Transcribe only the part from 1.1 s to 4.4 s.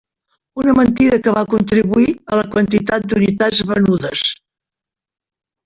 que va contribuir a la quantitat d'unitats venudes.